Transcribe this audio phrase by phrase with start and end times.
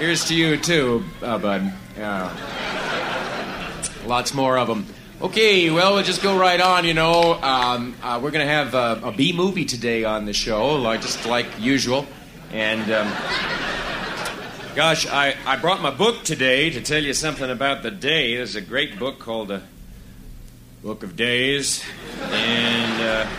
[0.00, 1.74] Here's to you, too, uh, bud.
[1.98, 2.32] Yeah.
[4.06, 4.86] Lots more of them.
[5.20, 6.86] Okay, well, we'll just go right on.
[6.86, 10.32] You know, um, uh, we're going to have a, a B movie today on the
[10.32, 12.06] show, like, just like usual.
[12.50, 13.12] And, um,
[14.74, 18.36] gosh, I, I brought my book today to tell you something about the day.
[18.36, 19.60] There's a great book called The
[20.82, 21.84] Book of Days.
[22.22, 23.30] And, uh,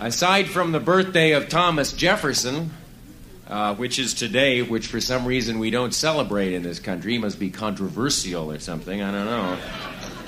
[0.00, 2.72] aside from the birthday of Thomas Jefferson,
[3.48, 7.18] uh, which is today, which for some reason we don't celebrate in this country.
[7.18, 9.02] Must be controversial or something.
[9.02, 9.58] I don't know.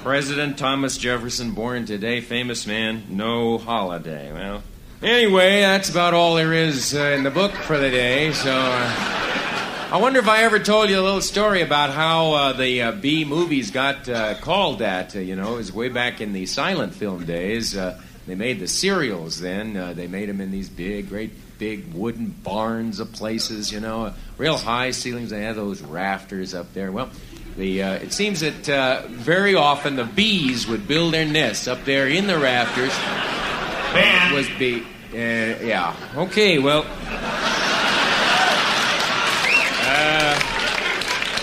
[0.02, 4.32] President Thomas Jefferson, born today, famous man, no holiday.
[4.32, 4.62] Well,
[5.02, 8.32] anyway, that's about all there is uh, in the book for the day.
[8.32, 12.52] So, uh, I wonder if I ever told you a little story about how uh,
[12.52, 15.14] the uh, B movies got uh, called that.
[15.14, 17.76] You know, it was way back in the silent film days.
[18.26, 19.76] They made the serials then.
[19.76, 24.12] Uh, they made them in these big, great big wooden barns of places, you know,
[24.36, 25.30] real high ceilings.
[25.30, 26.92] They had those rafters up there.
[26.92, 27.10] Well,
[27.56, 31.84] the, uh, it seems that uh, very often the bees would build their nests up
[31.84, 32.92] there in the rafters.
[33.94, 34.34] Ben.
[34.34, 34.82] Was bee.
[35.12, 35.16] Uh,
[35.64, 35.96] yeah.
[36.16, 36.58] Okay.
[36.58, 36.84] Well.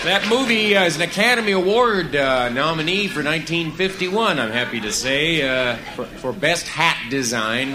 [0.04, 4.38] That movie uh, is an Academy Award uh, nominee for 1951.
[4.38, 7.72] I'm happy to say uh, for, for best hat design.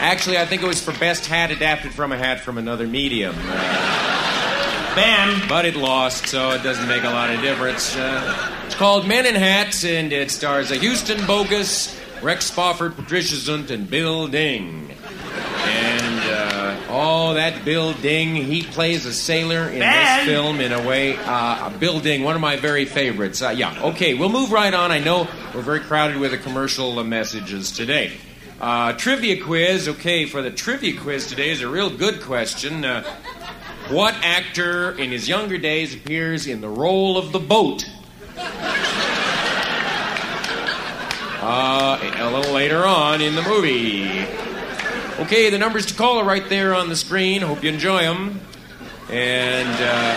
[0.00, 3.34] Actually, I think it was for best hat adapted from a hat from another medium.
[3.38, 5.46] Uh, Ben.
[5.50, 7.94] but it lost, so it doesn't make a lot of difference.
[7.94, 13.34] Uh, it's called Men in Hats, and it stars a Houston Bogus, Rex Spofford, Patricia
[13.34, 14.95] Zunt, and Bill Ding.
[17.36, 20.26] That Bill Ding, he plays a sailor in Ben!
[20.26, 21.18] this film in a way.
[21.18, 23.42] Uh, Bill Ding, one of my very favorites.
[23.42, 24.90] Uh, yeah, okay, we'll move right on.
[24.90, 28.12] I know we're very crowded with the commercial uh, messages today.
[28.58, 29.86] Uh, trivia quiz.
[29.86, 32.86] Okay, for the trivia quiz today is a real good question.
[32.86, 33.02] Uh,
[33.90, 37.84] what actor in his younger days appears in the role of the boat?
[41.42, 44.45] Uh, a little later on in the movie.
[45.18, 47.40] Okay, the numbers to call are right there on the screen.
[47.40, 48.38] Hope you enjoy them.
[49.08, 50.14] And uh,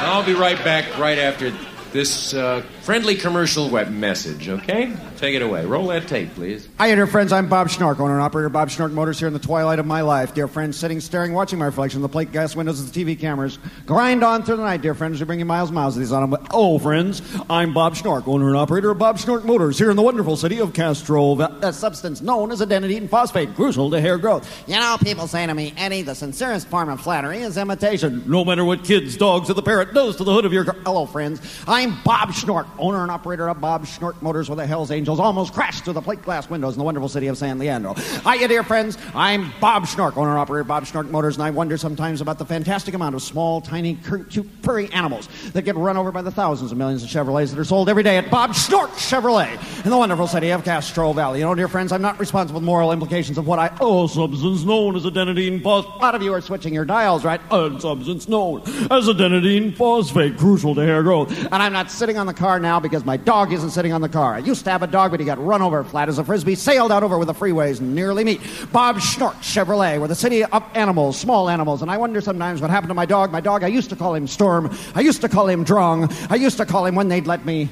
[0.00, 1.50] I'll be right back right after
[1.92, 4.92] this uh, friendly commercial web message, okay?
[5.16, 5.64] Take it away.
[5.64, 6.68] Roll that tape, please.
[6.78, 7.32] Hi, dear friends.
[7.32, 9.86] I'm Bob Schnork, owner and operator of Bob Schnork Motors here in the twilight of
[9.86, 10.34] my life.
[10.34, 13.16] Dear friends, sitting, staring, watching my reflection in the plate glass windows of the TV
[13.16, 13.60] cameras.
[13.86, 15.20] Grind on through the night, dear friends.
[15.20, 16.36] We bring you miles miles of these on.
[16.50, 20.02] Oh, friends, I'm Bob Schnork, owner and operator of Bob Schnork Motors here in the
[20.02, 21.40] wonderful city of Castro.
[21.40, 24.50] A substance known as adenine phosphate, crucial to hair growth.
[24.66, 28.24] You know, people say to me, Eddie, the sincerest form of flattery is imitation.
[28.26, 30.74] No matter what kids, dogs, or the parrot does to the hood of your car.
[30.84, 31.40] Hello, friends.
[31.68, 35.52] I'm Bob Schnork, owner and operator of Bob Schnork Motors, where the Hells Angels almost
[35.52, 37.94] crashed through the plate glass windows in the wonderful city of San Leandro.
[37.94, 38.98] Hiya, dear friends.
[39.14, 42.38] I'm Bob Schnork, owner and operator of Bob Schnork Motors, and I wonder sometimes about
[42.38, 43.96] the fantastic amount of small, tiny,
[44.30, 47.58] cute, furry animals that get run over by the thousands of millions of Chevrolets that
[47.58, 49.52] are sold every day at Bob Schnork Chevrolet
[49.84, 51.40] in the wonderful city of Castro Valley.
[51.40, 54.06] You know, dear friends, I'm not responsible for the moral implications of what I oh
[54.06, 55.94] substance known as adenine phosphate.
[55.94, 57.40] A lot of you are switching your dials, right?
[57.50, 61.30] A substance known as adenine phosphate, crucial to hair growth.
[61.30, 64.08] And I'm not sitting on the car now because my dog isn't sitting on the
[64.08, 64.34] car.
[64.34, 66.54] I used to have a dog, but he got run over flat as a frisbee,
[66.54, 68.40] sailed out over with the freeways, nearly me.
[68.72, 71.82] Bob Schnork Chevrolet, we're the city of animals, small animals.
[71.82, 73.32] And I wonder sometimes what happened to my dog.
[73.32, 74.74] My dog, I used to call him Storm.
[74.94, 76.10] I used to call him Drong.
[76.30, 77.68] I used to call him when they'd let me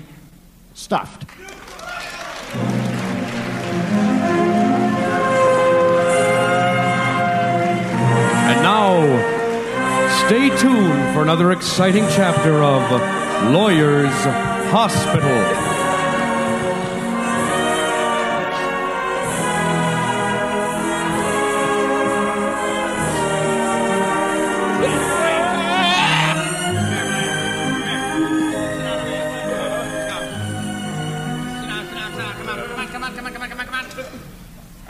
[0.74, 1.24] stuffed.
[8.48, 9.02] And now,
[10.26, 12.90] stay tuned for another exciting chapter of
[13.52, 15.78] Lawyers Hospital.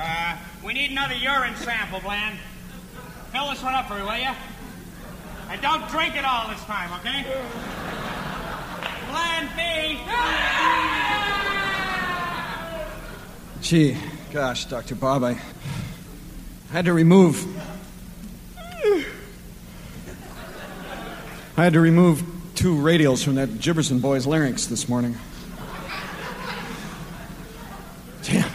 [0.00, 2.36] Uh, we need another urine sample, Bland.
[3.32, 4.30] Fill this one up for me, will you?
[5.50, 7.24] And don't drink it all this time, okay?
[9.38, 10.00] Bland B.
[13.60, 13.96] Gee,
[14.32, 14.94] gosh, Dr.
[14.94, 15.38] Bob, I
[16.72, 17.46] had to remove.
[21.56, 22.22] I had to remove
[22.54, 25.16] two radials from that Gibberson boy's larynx this morning.
[28.22, 28.50] Damn,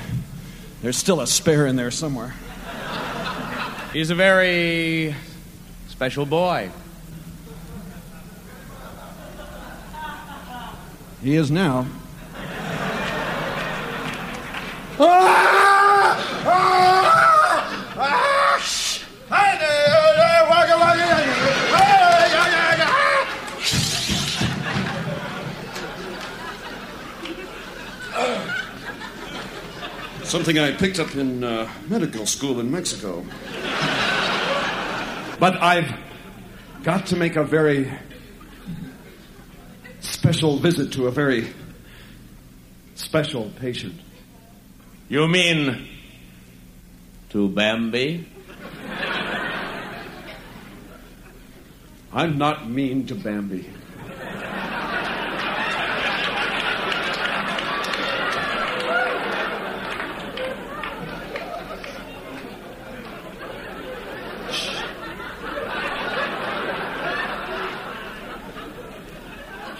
[0.81, 2.33] there's still a spare in there somewhere.
[3.91, 5.15] He's a very
[5.87, 6.71] special boy.
[11.23, 11.87] He is now.
[30.25, 33.23] Something I picked up in uh, medical school in Mexico.
[35.39, 35.89] but I've
[36.83, 37.89] got to make a very
[40.23, 41.45] special visit to a very
[42.95, 43.93] special patient.
[45.09, 45.85] You mean
[47.31, 48.25] to Bambi?
[52.13, 53.67] I'm not mean to Bambi.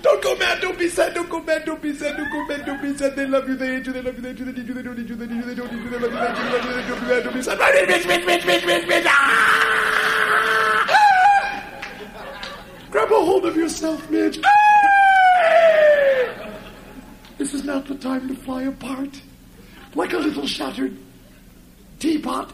[0.00, 2.64] Don't go mad, don't be sad, don't go mad, don't be sad, don't go mad,
[2.64, 3.16] don't be sad.
[3.16, 4.74] They love you, they hate you, they love you, they hate you, they need you,
[4.74, 6.26] they don't need you, they need you, they don't need you, they love you, they
[6.26, 7.58] hate you, they love you, they don't be mad, don't be sad.
[7.58, 9.88] Mitch, Mitch, Mitch, Mitch, Mitch, Mitch, ah!
[12.90, 14.38] Grab a hold of yourself, Mitch.
[17.48, 19.22] This is not the time to fly apart.
[19.94, 20.94] Like a little shattered
[21.98, 22.52] teapot.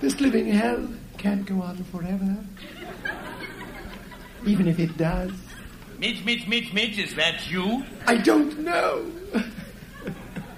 [0.00, 2.36] This living hell can't go on forever.
[4.44, 5.30] Even if it does.
[6.00, 7.84] Mitch, Mitch, Mitch, Mitch, is that you?
[8.08, 9.06] I don't know.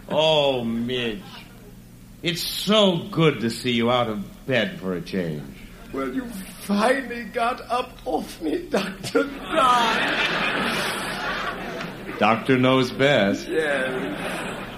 [0.08, 1.20] Oh, Midge.
[2.22, 5.42] It's so good to see you out of bed for a change.
[5.92, 6.26] Well, you
[6.62, 9.24] finally got up off me, Dr.
[9.24, 10.90] Don.
[12.18, 13.48] Doctor knows best.
[13.48, 13.88] Yes.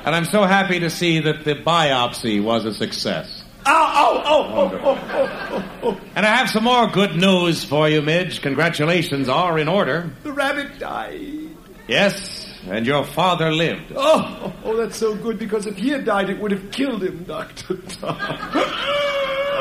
[0.04, 3.42] And I'm so happy to see that the biopsy was a success.
[3.66, 6.00] Oh oh oh, oh, oh, oh, oh, oh, oh.
[6.16, 8.40] And I have some more good news for you, Midge.
[8.40, 10.10] Congratulations are in order.
[10.22, 11.50] The rabbit died.
[11.88, 13.92] Yes, and your father lived.
[13.96, 17.24] Oh, oh, that's so good because if he had died, it would have killed him,
[17.24, 17.76] Dr.
[17.76, 18.18] Tom.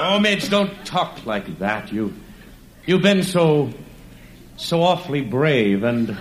[0.03, 1.93] Oh, Midge, don't talk like that.
[1.93, 2.11] You,
[2.87, 3.69] you've been so,
[4.57, 6.17] so awfully brave and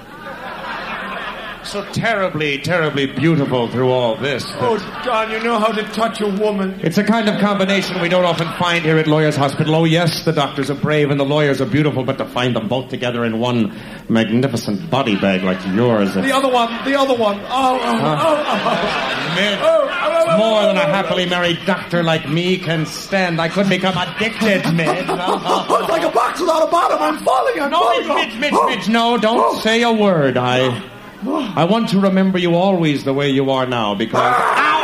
[1.64, 4.44] so terribly, terribly beautiful through all this.
[4.56, 6.78] Oh, Don, you know how to touch a woman.
[6.82, 9.74] It's a kind of combination we don't often find here at Lawyers Hospital.
[9.74, 12.68] Oh, yes, the doctors are brave and the lawyers are beautiful, but to find them
[12.68, 13.74] both together in one
[14.08, 16.14] magnificent body bag like yours.
[16.14, 17.38] The other one, the other one.
[17.44, 19.34] Oh, oh, oh, oh.
[19.36, 22.58] Midge, Oh, oh, it's oh, oh, oh, more than a happily married doctor like me
[22.58, 23.40] can stand.
[23.40, 25.06] I could become addicted, Midge.
[25.08, 26.98] Oh, it's like a box without a bottom.
[27.00, 27.60] I'm falling.
[27.60, 28.08] I'm No, falling.
[28.08, 28.68] Midge, Midge, Oh.
[28.68, 30.36] Midge, no, don't say a word.
[30.36, 30.82] I,
[31.22, 34.20] I want to remember you always the way you are now because.
[34.36, 34.79] Ow,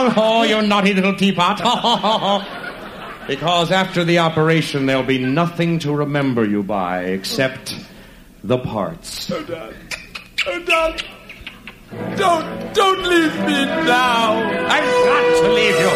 [0.00, 0.14] ow, ow, ow!
[0.16, 1.58] Oh, oh you naughty little teapot!
[3.26, 7.76] because after the operation, there'll be nothing to remember you by except
[8.42, 9.30] the parts.
[9.30, 9.74] Oh, Don.
[10.46, 10.96] Oh, Don.
[12.16, 14.38] Don't, don't leave me now.
[14.68, 15.90] I've got to leave you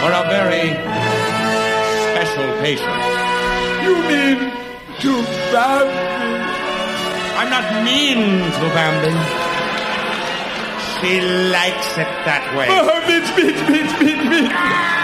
[0.00, 0.72] for a very
[2.08, 2.98] special patient.
[3.84, 4.52] You mean
[5.00, 6.12] to Bambi?
[7.36, 9.41] I'm not mean to Bambi.
[11.02, 12.68] She likes it that way.
[12.70, 15.01] Oh, bitch, bitch, bitch, bitch.